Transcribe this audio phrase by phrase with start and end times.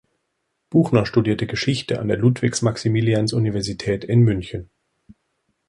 [0.71, 4.71] Buchner studierte Geschichte an der Ludwig-Maximilians-Universität in München.